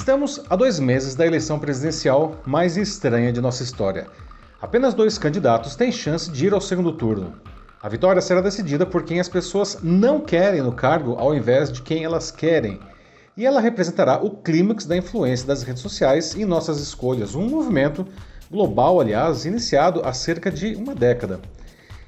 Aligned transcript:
Estamos 0.00 0.40
a 0.48 0.56
dois 0.56 0.80
meses 0.80 1.14
da 1.14 1.26
eleição 1.26 1.58
presidencial 1.58 2.40
mais 2.46 2.78
estranha 2.78 3.30
de 3.30 3.38
nossa 3.38 3.62
história. 3.62 4.06
Apenas 4.58 4.94
dois 4.94 5.18
candidatos 5.18 5.76
têm 5.76 5.92
chance 5.92 6.30
de 6.30 6.46
ir 6.46 6.54
ao 6.54 6.60
segundo 6.60 6.90
turno. 6.92 7.34
A 7.82 7.86
vitória 7.86 8.22
será 8.22 8.40
decidida 8.40 8.86
por 8.86 9.02
quem 9.02 9.20
as 9.20 9.28
pessoas 9.28 9.76
não 9.82 10.18
querem 10.18 10.62
no 10.62 10.72
cargo 10.72 11.16
ao 11.18 11.34
invés 11.34 11.70
de 11.70 11.82
quem 11.82 12.02
elas 12.02 12.30
querem. 12.30 12.80
E 13.36 13.44
ela 13.44 13.60
representará 13.60 14.18
o 14.24 14.30
clímax 14.30 14.86
da 14.86 14.96
influência 14.96 15.46
das 15.46 15.62
redes 15.62 15.82
sociais 15.82 16.34
em 16.34 16.46
nossas 16.46 16.80
escolhas, 16.80 17.34
um 17.34 17.46
movimento 17.46 18.06
global, 18.50 19.02
aliás, 19.02 19.44
iniciado 19.44 20.00
há 20.02 20.14
cerca 20.14 20.50
de 20.50 20.76
uma 20.76 20.94
década. 20.94 21.40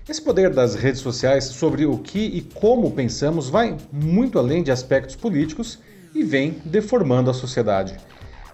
Esse 0.09 0.22
poder 0.22 0.48
das 0.48 0.74
redes 0.74 1.02
sociais 1.02 1.45
sobre 1.45 1.84
o 1.84 1.98
que 1.98 2.20
e 2.20 2.40
como 2.40 2.90
pensamos 2.90 3.50
vai 3.50 3.77
muito 3.93 4.38
além 4.38 4.62
de 4.62 4.70
aspectos 4.70 5.14
políticos 5.14 5.79
e 6.15 6.23
vem 6.23 6.61
deformando 6.65 7.31
a 7.31 7.35
sociedade. 7.35 7.97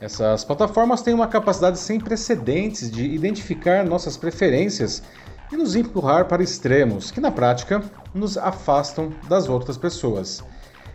Essas 0.01 0.45
plataformas 0.45 1.03
têm 1.03 1.13
uma 1.13 1.27
capacidade 1.27 1.79
sem 1.79 1.99
precedentes 1.99 2.91
de 2.91 3.05
identificar 3.05 3.85
nossas 3.85 4.17
preferências 4.17 5.03
e 5.51 5.57
nos 5.57 5.75
empurrar 5.75 6.27
para 6.27 6.43
extremos 6.43 7.11
que, 7.11 7.21
na 7.21 7.31
prática, 7.31 7.83
nos 8.15 8.39
afastam 8.39 9.13
das 9.29 9.49
outras 9.49 9.77
pessoas. 9.77 10.45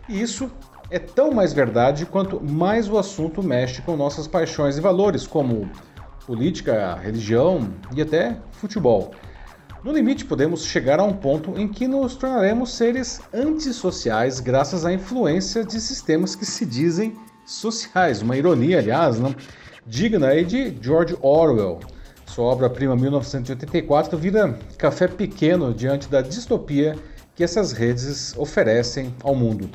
E 0.08 0.20
isso 0.20 0.50
é 0.90 0.98
tão 0.98 1.32
mais 1.32 1.52
verdade 1.52 2.06
quanto 2.06 2.42
mais 2.42 2.88
o 2.88 2.96
assunto 2.96 3.42
mexe 3.42 3.82
com 3.82 3.96
nossas 3.96 4.26
paixões 4.26 4.78
e 4.78 4.80
valores, 4.80 5.26
como 5.26 5.68
política, 6.26 6.94
religião 6.94 7.68
e 7.94 8.00
até 8.00 8.36
futebol. 8.52 9.12
No 9.84 9.92
limite, 9.92 10.24
podemos 10.24 10.64
chegar 10.64 10.98
a 10.98 11.02
um 11.02 11.12
ponto 11.12 11.60
em 11.60 11.68
que 11.68 11.86
nos 11.86 12.16
tornaremos 12.16 12.72
seres 12.72 13.20
antissociais 13.34 14.40
graças 14.40 14.86
à 14.86 14.90
influência 14.94 15.62
de 15.62 15.78
sistemas 15.78 16.34
que 16.34 16.46
se 16.46 16.64
dizem 16.64 17.14
sociais. 17.44 18.22
Uma 18.22 18.34
ironia, 18.34 18.78
aliás, 18.78 19.20
não? 19.20 19.34
digna 19.86 20.28
aí 20.28 20.42
de 20.42 20.74
George 20.80 21.14
Orwell. 21.20 21.80
Sua 22.24 22.46
obra-prima 22.46 22.96
1984 22.96 24.16
vira 24.16 24.58
café 24.78 25.06
pequeno 25.06 25.74
diante 25.74 26.08
da 26.08 26.22
distopia 26.22 26.96
que 27.34 27.44
essas 27.44 27.72
redes 27.72 28.34
oferecem 28.38 29.14
ao 29.22 29.34
mundo. 29.34 29.68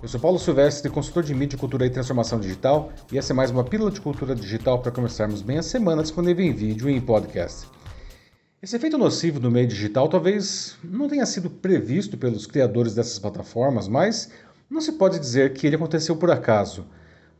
Eu 0.00 0.06
sou 0.06 0.20
Paulo 0.20 0.38
Silvestre, 0.38 0.88
consultor 0.88 1.24
de 1.24 1.34
mídia, 1.34 1.58
cultura 1.58 1.84
e 1.84 1.90
transformação 1.90 2.38
digital, 2.38 2.92
e 3.10 3.18
essa 3.18 3.32
é 3.32 3.34
mais 3.34 3.50
uma 3.50 3.64
pílula 3.64 3.90
de 3.90 4.00
cultura 4.00 4.36
digital 4.36 4.78
para 4.78 4.92
começarmos 4.92 5.42
bem 5.42 5.58
a 5.58 5.64
semana 5.64 6.02
disponível 6.02 6.46
em 6.46 6.52
vídeo 6.52 6.88
e 6.88 6.94
em 6.94 7.00
podcast. 7.00 7.77
Esse 8.60 8.74
efeito 8.74 8.98
nocivo 8.98 9.38
do 9.38 9.52
meio 9.52 9.68
digital 9.68 10.08
talvez 10.08 10.76
não 10.82 11.06
tenha 11.06 11.24
sido 11.24 11.48
previsto 11.48 12.18
pelos 12.18 12.44
criadores 12.44 12.92
dessas 12.92 13.16
plataformas, 13.16 13.86
mas 13.86 14.32
não 14.68 14.80
se 14.80 14.90
pode 14.94 15.20
dizer 15.20 15.52
que 15.52 15.64
ele 15.64 15.76
aconteceu 15.76 16.16
por 16.16 16.28
acaso. 16.28 16.84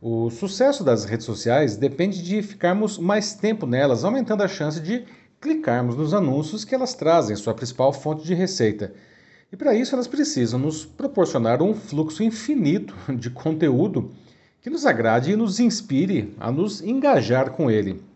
O 0.01 0.29
sucesso 0.29 0.81
das 0.81 1.03
redes 1.03 1.25
sociais 1.25 1.75
depende 1.75 2.23
de 2.23 2.41
ficarmos 2.41 2.97
mais 2.97 3.33
tempo 3.33 3.65
nelas, 3.65 4.05
aumentando 4.05 4.43
a 4.43 4.47
chance 4.47 4.79
de 4.79 5.03
clicarmos 5.41 5.97
nos 5.97 6.13
anúncios 6.13 6.63
que 6.63 6.73
elas 6.73 6.93
trazem, 6.93 7.35
sua 7.35 7.53
principal 7.53 7.91
fonte 7.91 8.23
de 8.25 8.33
receita. 8.33 8.93
E 9.51 9.57
para 9.57 9.75
isso 9.75 9.93
elas 9.93 10.07
precisam 10.07 10.57
nos 10.57 10.85
proporcionar 10.85 11.61
um 11.61 11.73
fluxo 11.73 12.23
infinito 12.23 12.95
de 13.13 13.29
conteúdo 13.29 14.09
que 14.61 14.69
nos 14.69 14.85
agrade 14.85 15.33
e 15.33 15.35
nos 15.35 15.59
inspire 15.59 16.33
a 16.39 16.49
nos 16.49 16.81
engajar 16.81 17.49
com 17.49 17.69
ele. 17.69 18.07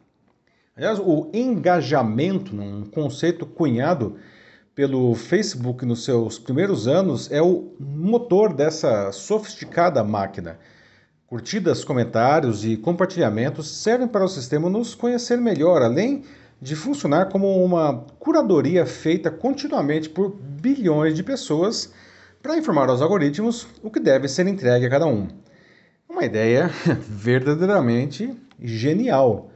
Aliás, 0.75 0.97
o 0.97 1.29
engajamento, 1.31 2.55
um 2.55 2.83
conceito 2.83 3.45
cunhado 3.45 4.15
pelo 4.73 5.13
Facebook 5.13 5.85
nos 5.85 6.03
seus 6.03 6.39
primeiros 6.39 6.87
anos, 6.87 7.31
é 7.31 7.39
o 7.39 7.75
motor 7.79 8.51
dessa 8.51 9.11
sofisticada 9.11 10.03
máquina. 10.03 10.57
Curtidas, 11.27 11.85
comentários 11.85 12.65
e 12.65 12.75
compartilhamentos 12.75 13.67
servem 13.67 14.07
para 14.07 14.25
o 14.25 14.27
sistema 14.27 14.67
nos 14.67 14.95
conhecer 14.95 15.37
melhor, 15.37 15.83
além 15.83 16.23
de 16.59 16.75
funcionar 16.75 17.29
como 17.29 17.63
uma 17.63 18.03
curadoria 18.17 18.83
feita 18.83 19.29
continuamente 19.29 20.09
por 20.09 20.35
bilhões 20.35 21.13
de 21.13 21.21
pessoas 21.21 21.93
para 22.41 22.57
informar 22.57 22.89
aos 22.89 22.99
algoritmos 22.99 23.67
o 23.83 23.91
que 23.91 23.99
deve 23.99 24.27
ser 24.27 24.47
entregue 24.47 24.87
a 24.87 24.89
cada 24.89 25.05
um. 25.05 25.27
Uma 26.09 26.25
ideia 26.25 26.71
verdadeiramente 26.97 28.33
genial. 28.59 29.52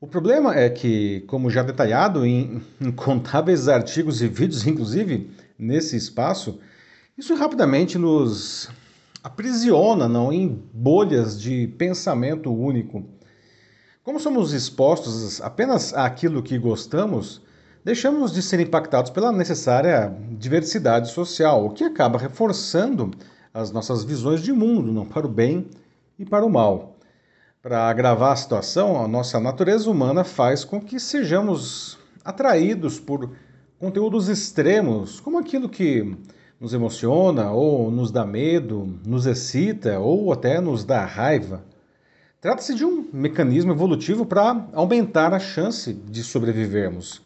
O 0.00 0.06
problema 0.06 0.54
é 0.54 0.70
que, 0.70 1.24
como 1.26 1.50
já 1.50 1.60
detalhado 1.60 2.24
em 2.24 2.62
incontáveis 2.80 3.66
artigos 3.66 4.22
e 4.22 4.28
vídeos, 4.28 4.64
inclusive 4.64 5.28
nesse 5.58 5.96
espaço, 5.96 6.60
isso 7.16 7.34
rapidamente 7.34 7.98
nos 7.98 8.70
aprisiona 9.24 10.08
não, 10.08 10.32
em 10.32 10.62
bolhas 10.72 11.40
de 11.40 11.66
pensamento 11.76 12.54
único. 12.54 13.04
Como 14.04 14.20
somos 14.20 14.52
expostos 14.52 15.40
apenas 15.40 15.92
àquilo 15.92 16.44
que 16.44 16.56
gostamos, 16.58 17.42
deixamos 17.84 18.32
de 18.32 18.40
ser 18.40 18.60
impactados 18.60 19.10
pela 19.10 19.32
necessária 19.32 20.16
diversidade 20.30 21.10
social, 21.10 21.66
o 21.66 21.70
que 21.70 21.82
acaba 21.82 22.20
reforçando 22.20 23.10
as 23.52 23.72
nossas 23.72 24.04
visões 24.04 24.42
de 24.42 24.52
mundo, 24.52 24.92
não 24.92 25.04
para 25.04 25.26
o 25.26 25.28
bem 25.28 25.66
e 26.16 26.24
para 26.24 26.46
o 26.46 26.48
mal. 26.48 26.97
Para 27.68 27.90
agravar 27.90 28.32
a 28.32 28.36
situação, 28.36 28.98
a 28.98 29.06
nossa 29.06 29.38
natureza 29.38 29.90
humana 29.90 30.24
faz 30.24 30.64
com 30.64 30.80
que 30.80 30.98
sejamos 30.98 31.98
atraídos 32.24 32.98
por 32.98 33.30
conteúdos 33.78 34.30
extremos, 34.30 35.20
como 35.20 35.38
aquilo 35.38 35.68
que 35.68 36.16
nos 36.58 36.72
emociona, 36.72 37.50
ou 37.50 37.90
nos 37.90 38.10
dá 38.10 38.24
medo, 38.24 38.98
nos 39.04 39.26
excita, 39.26 39.98
ou 39.98 40.32
até 40.32 40.62
nos 40.62 40.82
dá 40.82 41.04
raiva. 41.04 41.62
Trata-se 42.40 42.74
de 42.74 42.86
um 42.86 43.06
mecanismo 43.12 43.70
evolutivo 43.70 44.24
para 44.24 44.66
aumentar 44.72 45.34
a 45.34 45.38
chance 45.38 45.92
de 45.92 46.24
sobrevivermos. 46.24 47.20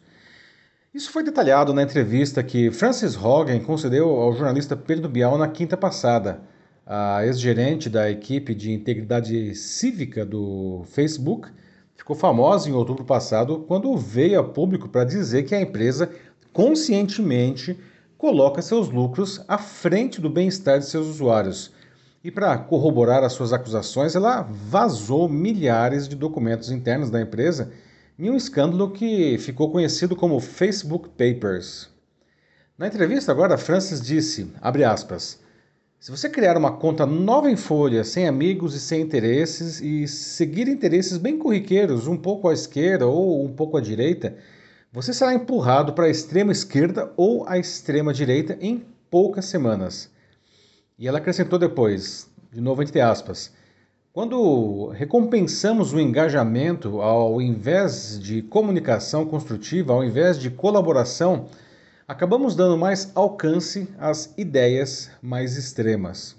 Isso 0.93 1.09
foi 1.09 1.23
detalhado 1.23 1.73
na 1.73 1.83
entrevista 1.83 2.43
que 2.43 2.69
Francis 2.69 3.15
Hogan 3.15 3.61
concedeu 3.61 4.09
ao 4.09 4.33
jornalista 4.33 4.75
Pedro 4.75 5.07
Bial 5.07 5.37
na 5.37 5.47
quinta 5.47 5.77
passada 5.77 6.41
a 6.85 7.25
ex-gerente 7.25 7.89
da 7.89 8.09
equipe 8.09 8.53
de 8.53 8.71
integridade 8.71 9.55
cívica 9.55 10.25
do 10.25 10.83
Facebook, 10.87 11.49
ficou 11.95 12.15
famosa 12.15 12.69
em 12.69 12.73
outubro 12.73 13.05
passado 13.05 13.63
quando 13.67 13.95
veio 13.97 14.39
a 14.39 14.43
público 14.43 14.89
para 14.89 15.05
dizer 15.05 15.43
que 15.43 15.55
a 15.55 15.61
empresa 15.61 16.11
conscientemente 16.51 17.77
coloca 18.17 18.61
seus 18.61 18.89
lucros 18.89 19.43
à 19.47 19.57
frente 19.57 20.19
do 20.19 20.29
bem-estar 20.29 20.79
de 20.79 20.85
seus 20.85 21.07
usuários. 21.07 21.71
E 22.23 22.31
para 22.31 22.57
corroborar 22.57 23.23
as 23.23 23.33
suas 23.33 23.51
acusações, 23.51 24.15
ela 24.15 24.41
vazou 24.41 25.27
milhares 25.27 26.07
de 26.07 26.15
documentos 26.15 26.71
internos 26.71 27.09
da 27.09 27.21
empresa 27.21 27.71
em 28.17 28.29
um 28.29 28.35
escândalo 28.37 28.91
que 28.91 29.37
ficou 29.39 29.71
conhecido 29.71 30.15
como 30.15 30.39
Facebook 30.39 31.09
Papers. 31.09 31.89
Na 32.77 32.87
entrevista 32.87 33.31
agora, 33.31 33.57
Francis 33.57 34.01
disse, 34.01 34.51
aspas, 34.61 35.39
se 36.03 36.11
você 36.11 36.27
criar 36.27 36.57
uma 36.57 36.73
conta 36.73 37.05
nova 37.05 37.49
em 37.49 37.55
folha, 37.55 38.03
sem 38.03 38.27
amigos 38.27 38.75
e 38.75 38.79
sem 38.81 38.99
interesses, 38.99 39.79
e 39.79 40.05
seguir 40.05 40.67
interesses 40.67 41.17
bem 41.17 41.37
corriqueiros, 41.37 42.07
um 42.07 42.17
pouco 42.17 42.49
à 42.49 42.53
esquerda 42.53 43.07
ou 43.07 43.41
um 43.45 43.53
pouco 43.53 43.77
à 43.77 43.79
direita, 43.79 44.35
você 44.91 45.13
será 45.13 45.33
empurrado 45.33 45.93
para 45.93 46.07
a 46.07 46.09
extrema 46.09 46.51
esquerda 46.51 47.13
ou 47.15 47.47
a 47.47 47.57
extrema 47.57 48.13
direita 48.13 48.57
em 48.59 48.83
poucas 49.09 49.45
semanas. 49.45 50.11
E 50.99 51.07
ela 51.07 51.19
acrescentou 51.19 51.57
depois, 51.57 52.29
de 52.51 52.59
novo 52.59 52.83
entre 52.83 52.99
aspas, 52.99 53.53
quando 54.11 54.89
recompensamos 54.89 55.93
o 55.93 56.01
engajamento 56.01 57.01
ao 57.01 57.41
invés 57.41 58.19
de 58.19 58.41
comunicação 58.41 59.25
construtiva, 59.25 59.93
ao 59.93 60.03
invés 60.03 60.37
de 60.37 60.49
colaboração, 60.49 61.45
acabamos 62.07 62.55
dando 62.55 62.77
mais 62.77 63.11
alcance 63.15 63.87
às 63.97 64.33
ideias 64.37 65.09
mais 65.21 65.57
extremas. 65.57 66.35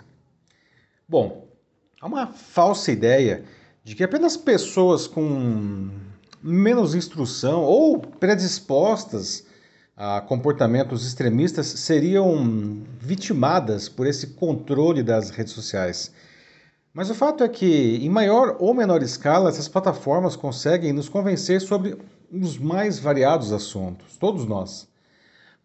Bom, 1.08 1.46
há 2.00 2.06
uma 2.06 2.26
falsa 2.26 2.92
ideia 2.92 3.44
de 3.82 3.94
que 3.94 4.04
apenas 4.04 4.36
pessoas 4.36 5.06
com 5.06 5.90
menos 6.42 6.94
instrução 6.94 7.62
ou 7.62 7.98
predispostas 7.98 9.46
a 9.96 10.20
comportamentos 10.20 11.06
extremistas 11.06 11.66
seriam 11.66 12.82
vitimadas 12.98 13.88
por 13.88 14.06
esse 14.06 14.28
controle 14.28 15.02
das 15.02 15.30
redes 15.30 15.52
sociais. 15.52 16.12
Mas 16.92 17.10
o 17.10 17.14
fato 17.14 17.42
é 17.44 17.48
que, 17.48 17.96
em 18.02 18.08
maior 18.08 18.56
ou 18.58 18.74
menor 18.74 19.02
escala, 19.02 19.48
essas 19.48 19.68
plataformas 19.68 20.36
conseguem 20.36 20.92
nos 20.92 21.08
convencer 21.08 21.60
sobre 21.60 21.96
os 22.30 22.58
mais 22.58 22.98
variados 22.98 23.52
assuntos, 23.52 24.16
todos 24.16 24.46
nós. 24.46 24.88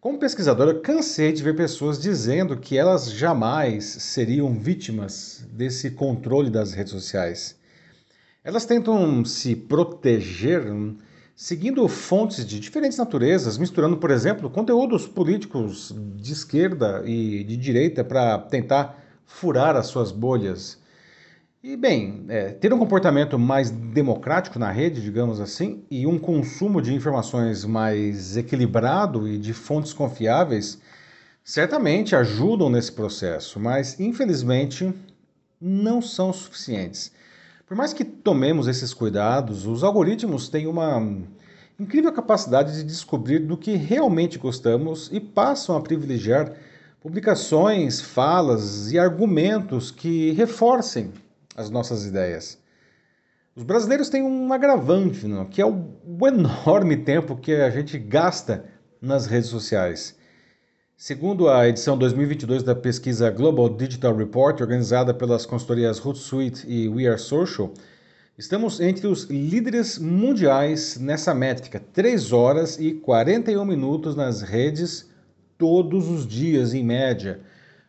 Como 0.00 0.18
pesquisadora, 0.18 0.80
cansei 0.80 1.30
de 1.30 1.42
ver 1.42 1.54
pessoas 1.54 2.00
dizendo 2.00 2.56
que 2.56 2.78
elas 2.78 3.12
jamais 3.12 3.84
seriam 3.84 4.58
vítimas 4.58 5.46
desse 5.52 5.90
controle 5.90 6.48
das 6.48 6.72
redes 6.72 6.90
sociais. 6.90 7.54
Elas 8.42 8.64
tentam 8.64 9.22
se 9.26 9.54
proteger 9.54 10.64
seguindo 11.36 11.86
fontes 11.86 12.46
de 12.46 12.58
diferentes 12.58 12.96
naturezas, 12.96 13.58
misturando, 13.58 13.98
por 13.98 14.10
exemplo, 14.10 14.48
conteúdos 14.48 15.06
políticos 15.06 15.94
de 16.16 16.32
esquerda 16.32 17.02
e 17.04 17.44
de 17.44 17.58
direita 17.58 18.02
para 18.02 18.38
tentar 18.38 19.04
furar 19.26 19.76
as 19.76 19.88
suas 19.88 20.10
bolhas. 20.10 20.79
E 21.62 21.76
bem, 21.76 22.24
é, 22.30 22.52
ter 22.52 22.72
um 22.72 22.78
comportamento 22.78 23.38
mais 23.38 23.68
democrático 23.70 24.58
na 24.58 24.70
rede, 24.70 25.02
digamos 25.02 25.42
assim, 25.42 25.84
e 25.90 26.06
um 26.06 26.18
consumo 26.18 26.80
de 26.80 26.94
informações 26.94 27.66
mais 27.66 28.34
equilibrado 28.34 29.28
e 29.28 29.36
de 29.36 29.52
fontes 29.52 29.92
confiáveis 29.92 30.80
certamente 31.44 32.16
ajudam 32.16 32.70
nesse 32.70 32.90
processo, 32.90 33.60
mas 33.60 34.00
infelizmente 34.00 34.90
não 35.60 36.00
são 36.00 36.32
suficientes. 36.32 37.12
Por 37.66 37.76
mais 37.76 37.92
que 37.92 38.06
tomemos 38.06 38.66
esses 38.66 38.94
cuidados, 38.94 39.66
os 39.66 39.84
algoritmos 39.84 40.48
têm 40.48 40.66
uma 40.66 40.98
incrível 41.78 42.10
capacidade 42.10 42.74
de 42.74 42.84
descobrir 42.84 43.40
do 43.40 43.58
que 43.58 43.76
realmente 43.76 44.38
gostamos 44.38 45.10
e 45.12 45.20
passam 45.20 45.76
a 45.76 45.82
privilegiar 45.82 46.54
publicações, 47.02 48.00
falas 48.00 48.90
e 48.90 48.98
argumentos 48.98 49.90
que 49.90 50.30
reforcem 50.30 51.12
as 51.60 51.68
nossas 51.70 52.06
ideias. 52.06 52.58
Os 53.54 53.62
brasileiros 53.62 54.08
têm 54.08 54.22
um 54.22 54.52
agravante, 54.52 55.26
não? 55.26 55.44
que 55.44 55.60
é 55.60 55.66
o, 55.66 55.90
o 56.06 56.26
enorme 56.26 56.96
tempo 56.96 57.36
que 57.36 57.52
a 57.52 57.68
gente 57.68 57.98
gasta 57.98 58.64
nas 59.00 59.26
redes 59.26 59.50
sociais. 59.50 60.16
Segundo 60.96 61.48
a 61.48 61.68
edição 61.68 61.98
2022 61.98 62.62
da 62.62 62.74
pesquisa 62.74 63.30
Global 63.30 63.68
Digital 63.68 64.16
Report, 64.16 64.60
organizada 64.60 65.12
pelas 65.12 65.44
consultorias 65.44 66.04
Hootsuite 66.04 66.66
e 66.66 66.88
We 66.88 67.06
Are 67.06 67.18
Social, 67.18 67.72
estamos 68.38 68.80
entre 68.80 69.06
os 69.06 69.24
líderes 69.24 69.98
mundiais 69.98 70.98
nessa 70.98 71.34
métrica, 71.34 71.82
3 71.92 72.32
horas 72.32 72.78
e 72.78 72.94
41 72.94 73.64
minutos 73.64 74.14
nas 74.14 74.42
redes 74.42 75.10
todos 75.58 76.08
os 76.08 76.26
dias, 76.26 76.72
em 76.72 76.84
média, 76.84 77.40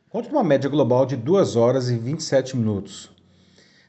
contra 0.10 0.32
uma 0.32 0.44
média 0.44 0.70
global 0.70 1.06
de 1.06 1.16
2 1.16 1.56
horas 1.56 1.90
e 1.90 1.98
27 1.98 2.58
minutos. 2.58 3.21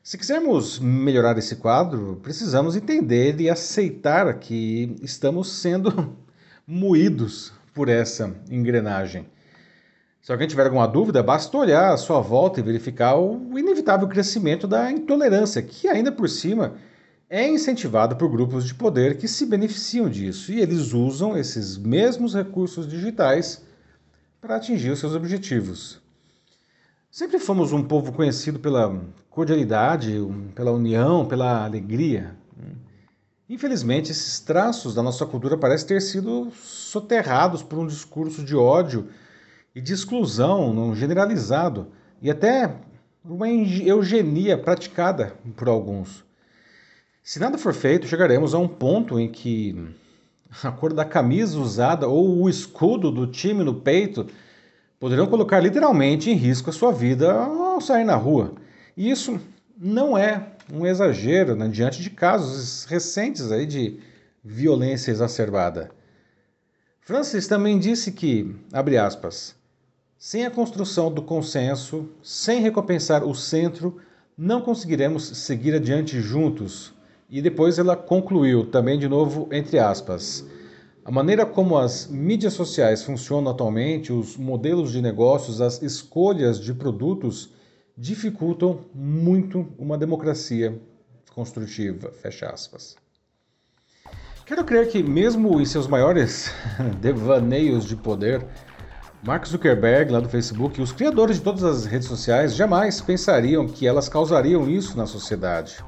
Se 0.05 0.19
quisermos 0.19 0.81
melhorar 0.81 1.39
esse 1.39 1.55
quadro, 1.55 2.19
precisamos 2.21 2.75
entender 2.75 3.41
e 3.41 3.49
aceitar 3.49 4.37
que 4.41 4.97
estamos 5.01 5.53
sendo 5.53 6.17
moídos 6.67 7.53
por 7.73 7.89
essa 7.89 8.35
engrenagem. 8.51 9.29
Se 10.21 10.33
alguém 10.33 10.49
tiver 10.49 10.65
alguma 10.65 10.89
dúvida, 10.89 11.23
basta 11.23 11.57
olhar 11.57 11.93
à 11.93 11.97
sua 11.97 12.21
volta 12.21 12.59
e 12.59 12.65
verificar 12.65 13.15
o 13.15 13.57
inevitável 13.57 14.09
crescimento 14.09 14.67
da 14.67 14.91
intolerância, 14.91 15.63
que 15.63 15.87
ainda 15.87 16.11
por 16.11 16.29
cima 16.29 16.75
é 17.31 17.47
incentivado 17.49 18.17
por 18.17 18.29
grupos 18.29 18.65
de 18.65 18.75
poder 18.75 19.17
que 19.17 19.29
se 19.29 19.47
beneficiam 19.47 20.11
disso 20.11 20.51
e 20.51 20.61
eles 20.61 20.93
usam 20.93 21.39
esses 21.39 21.79
mesmos 21.79 22.35
recursos 22.35 22.89
digitais 22.89 23.63
para 24.41 24.57
atingir 24.57 24.91
os 24.91 24.99
seus 24.99 25.15
objetivos. 25.15 26.02
Sempre 27.13 27.39
fomos 27.39 27.75
um 27.75 27.83
povo 27.83 28.11
conhecido 28.11 28.59
pela 28.59 28.99
cordialidade, 29.29 30.17
pela 30.55 30.73
união, 30.73 31.27
pela 31.27 31.63
alegria. 31.63 32.35
Infelizmente, 33.47 34.11
esses 34.11 34.41
traços 34.41 34.95
da 34.95 35.03
nossa 35.03 35.27
cultura 35.27 35.59
parecem 35.59 35.89
ter 35.89 36.01
sido 36.01 36.51
soterrados 36.53 37.63
por 37.63 37.79
um 37.79 37.87
discurso 37.87 38.43
de 38.43 38.57
ódio 38.57 39.09
e 39.75 39.81
de 39.83 39.93
exclusão 39.93 40.73
não 40.73 40.95
generalizado 40.97 41.89
e 42.23 42.31
até 42.31 42.77
uma 43.23 43.47
eugenia 43.47 44.57
praticada 44.57 45.37
por 45.55 45.69
alguns. 45.69 46.25
Se 47.23 47.39
nada 47.39 47.59
for 47.59 47.75
feito, 47.75 48.07
chegaremos 48.07 48.55
a 48.55 48.59
um 48.59 48.67
ponto 48.67 49.21
em 49.21 49.31
que 49.31 49.95
a 50.65 50.73
cor 50.73 50.95
da 50.95 51.05
camisa 51.05 51.59
usada 51.59 52.09
ou 52.09 52.41
o 52.41 52.49
escudo 52.49 53.11
do 53.11 53.27
time 53.27 53.63
no 53.63 53.75
peito 53.75 54.27
poderão 55.03 55.27
colocar 55.27 55.59
literalmente 55.59 56.31
em 56.31 56.35
risco 56.35 56.71
a 56.71 56.73
sua 56.73 56.93
vida 56.93 57.33
ao 57.33 57.81
sair 57.81 58.05
na 58.05 58.15
rua. 58.15 58.53
E 58.97 59.11
isso 59.11 59.41
não 59.77 60.17
é 60.17 60.53
um 60.73 60.87
exagero 60.87 61.57
né, 61.57 61.67
diante 61.67 62.01
de 62.01 62.09
casos 62.09 62.85
recentes 62.85 63.51
aí 63.51 63.67
de 63.67 63.99
violência 64.45 65.11
exacerbada. 65.11 65.91
Francis 67.01 67.49
também 67.49 67.81
disse 67.81 68.13
que, 68.13 68.55
abre 68.73 68.97
aspas, 68.97 69.57
sem 70.17 70.47
a 70.47 70.53
construção 70.53 71.13
do 71.13 71.21
consenso, 71.21 72.09
sem 72.23 72.61
recompensar 72.61 73.25
o 73.25 73.35
centro, 73.35 74.01
não 74.39 74.61
conseguiremos 74.61 75.25
seguir 75.37 75.75
adiante 75.75 76.21
juntos. 76.21 76.95
E 77.29 77.43
depois 77.43 77.77
ela 77.77 77.97
concluiu, 77.97 78.67
também 78.67 79.01
de 79.01 79.09
novo, 79.09 79.49
entre 79.51 79.81
aspas, 79.81 80.47
a 81.05 81.11
maneira 81.11 81.45
como 81.45 81.77
as 81.77 82.07
mídias 82.07 82.53
sociais 82.53 83.03
funcionam 83.03 83.51
atualmente, 83.51 84.13
os 84.13 84.37
modelos 84.37 84.93
de 84.93 85.03
negócios, 85.03 85.61
as 85.61 85.83
escolhas 85.83 86.61
de 86.61 86.73
produtos 86.73 87.51
dificultam 87.97 88.87
muito 88.95 89.67
uma 89.77 89.99
democracia 89.99 90.81
construtiva. 91.35 92.13
Fecha 92.13 92.47
aspas. 92.47 92.95
Quero 94.47 94.65
crer 94.65 94.89
que, 94.89 95.03
mesmo 95.03 95.61
em 95.61 95.65
seus 95.65 95.89
maiores 95.89 96.53
devaneios 97.01 97.85
de 97.85 97.97
poder, 97.97 98.47
Mark 99.25 99.45
Zuckerberg, 99.47 100.13
lá 100.13 100.21
do 100.21 100.29
Facebook, 100.29 100.79
e 100.79 100.83
os 100.83 100.93
criadores 100.93 101.37
de 101.37 101.43
todas 101.43 101.65
as 101.65 101.85
redes 101.85 102.07
sociais 102.07 102.55
jamais 102.55 103.01
pensariam 103.01 103.67
que 103.67 103.89
elas 103.89 104.09
causariam 104.09 104.69
isso 104.71 104.97
na 104.97 105.07
sociedade. 105.07 105.85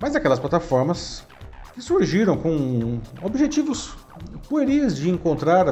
Mas 0.00 0.16
aquelas 0.16 0.38
plataformas 0.38 1.22
que 1.74 1.80
surgiram 1.80 2.36
com 2.36 3.00
objetivos 3.22 3.96
pueris 4.48 4.96
de 4.96 5.10
encontrar 5.10 5.66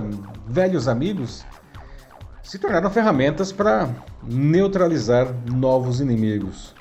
velhos 0.47 0.89
amigos 0.89 1.45
se 2.43 2.59
tornaram 2.59 2.91
ferramentas 2.91 3.53
para 3.53 3.89
neutralizar 4.23 5.33
novos 5.47 6.01
inimigos. 6.01 6.75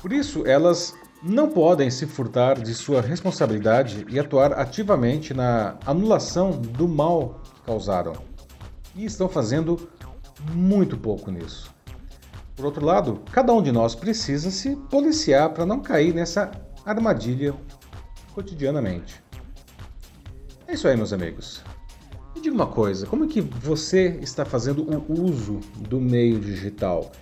Por 0.00 0.12
isso, 0.12 0.46
elas 0.46 0.94
não 1.22 1.48
podem 1.48 1.88
se 1.90 2.06
furtar 2.06 2.60
de 2.60 2.74
sua 2.74 3.00
responsabilidade 3.00 4.04
e 4.08 4.18
atuar 4.18 4.52
ativamente 4.52 5.32
na 5.32 5.76
anulação 5.86 6.50
do 6.50 6.88
mal 6.88 7.40
que 7.44 7.62
causaram. 7.62 8.12
E 8.94 9.04
estão 9.04 9.28
fazendo 9.28 9.88
muito 10.52 10.98
pouco 10.98 11.30
nisso. 11.30 11.72
Por 12.56 12.66
outro 12.66 12.84
lado, 12.84 13.22
cada 13.32 13.52
um 13.52 13.62
de 13.62 13.72
nós 13.72 13.94
precisa 13.94 14.50
se 14.50 14.76
policiar 14.76 15.50
para 15.50 15.64
não 15.64 15.80
cair 15.80 16.12
nessa 16.12 16.50
armadilha 16.84 17.54
cotidianamente. 18.34 19.22
É 20.72 20.74
isso 20.74 20.88
aí, 20.88 20.96
meus 20.96 21.12
amigos. 21.12 21.62
Me 22.34 22.40
diga 22.40 22.54
uma 22.54 22.66
coisa, 22.66 23.06
como 23.06 23.26
é 23.26 23.28
que 23.28 23.42
você 23.42 24.18
está 24.22 24.42
fazendo 24.42 24.82
o 25.06 25.22
uso 25.22 25.60
do 25.76 26.00
meio 26.00 26.40
digital? 26.40 27.12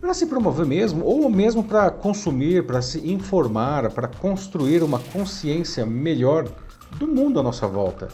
Para 0.00 0.14
se 0.14 0.26
promover 0.26 0.64
mesmo, 0.64 1.04
ou 1.04 1.28
mesmo 1.28 1.64
para 1.64 1.90
consumir, 1.90 2.64
para 2.64 2.80
se 2.80 3.10
informar, 3.10 3.90
para 3.90 4.06
construir 4.06 4.80
uma 4.84 5.00
consciência 5.00 5.84
melhor 5.84 6.48
do 6.96 7.08
mundo 7.08 7.40
à 7.40 7.42
nossa 7.42 7.66
volta. 7.66 8.06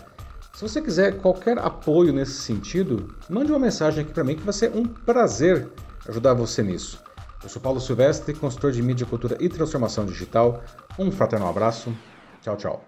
Se 0.55 0.63
você 0.63 0.81
quiser 0.81 1.19
qualquer 1.19 1.59
apoio 1.59 2.11
nesse 2.11 2.41
sentido, 2.41 3.15
mande 3.29 3.53
uma 3.53 3.59
mensagem 3.59 4.03
aqui 4.03 4.15
para 4.15 4.25
mim 4.25 4.35
que 4.35 4.43
vai 4.43 4.55
ser 4.55 4.75
um 4.75 4.85
prazer 4.87 5.69
ajudar 6.09 6.33
você 6.33 6.63
nisso. 6.63 7.03
Eu 7.43 7.51
sou 7.51 7.61
Paulo 7.61 7.83
Silvestre, 7.83 8.33
consultor 8.33 8.73
de 8.73 8.83
mídia, 8.83 9.07
cultura 9.07 9.37
e 9.41 9.49
transformação 9.51 10.07
digital. 10.07 10.63
Um 10.99 11.13
fraternal 11.13 11.51
abraço. 11.51 11.95
Tchau, 12.41 12.57
tchau. 12.57 12.83